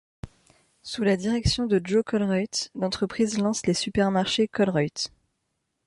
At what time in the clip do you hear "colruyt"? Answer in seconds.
2.01-2.71, 4.47-5.11